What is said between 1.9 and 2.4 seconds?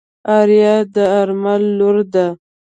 ده.